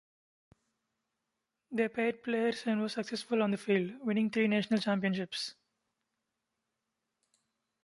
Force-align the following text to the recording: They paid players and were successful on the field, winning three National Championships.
They 1.71 1.87
paid 1.87 2.23
players 2.23 2.63
and 2.65 2.81
were 2.81 2.89
successful 2.89 3.43
on 3.43 3.51
the 3.51 3.57
field, 3.57 4.03
winning 4.03 4.31
three 4.31 4.47
National 4.47 4.79
Championships. 4.79 5.53